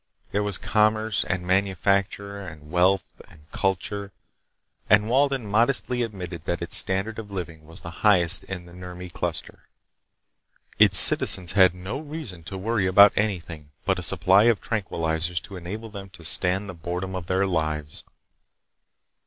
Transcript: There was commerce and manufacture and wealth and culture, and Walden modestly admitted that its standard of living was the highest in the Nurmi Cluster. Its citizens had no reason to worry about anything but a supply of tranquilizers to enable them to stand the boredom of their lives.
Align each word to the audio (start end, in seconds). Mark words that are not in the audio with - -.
There 0.31 0.41
was 0.41 0.57
commerce 0.57 1.23
and 1.23 1.45
manufacture 1.45 2.39
and 2.39 2.71
wealth 2.71 3.21
and 3.29 3.41
culture, 3.51 4.11
and 4.89 5.07
Walden 5.07 5.45
modestly 5.45 6.01
admitted 6.01 6.45
that 6.45 6.59
its 6.63 6.75
standard 6.75 7.19
of 7.19 7.29
living 7.29 7.67
was 7.67 7.81
the 7.81 7.91
highest 8.01 8.43
in 8.45 8.65
the 8.65 8.73
Nurmi 8.73 9.11
Cluster. 9.13 9.69
Its 10.79 10.97
citizens 10.97 11.51
had 11.51 11.75
no 11.75 11.99
reason 11.99 12.43
to 12.45 12.57
worry 12.57 12.87
about 12.87 13.13
anything 13.15 13.69
but 13.85 13.99
a 13.99 14.01
supply 14.01 14.45
of 14.45 14.59
tranquilizers 14.59 15.39
to 15.43 15.55
enable 15.55 15.91
them 15.91 16.09
to 16.13 16.25
stand 16.25 16.67
the 16.67 16.73
boredom 16.73 17.13
of 17.13 17.27
their 17.27 17.45
lives. 17.45 18.03